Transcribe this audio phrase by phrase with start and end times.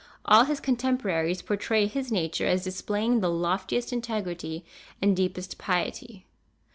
[0.25, 4.65] All his contemporaries portray his nature as displaying the loftiest integrity
[4.99, 6.25] and deepest piety.